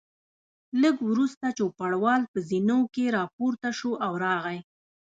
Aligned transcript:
لږ 0.81 0.95
وروسته 1.09 1.45
چوپړوال 1.57 2.21
په 2.31 2.39
زینو 2.49 2.79
کې 2.93 3.05
راپورته 3.17 3.69
شو 3.79 3.91
او 4.05 4.13
راغی. 4.25 4.57